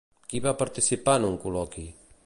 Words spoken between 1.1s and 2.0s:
en un col·loqui?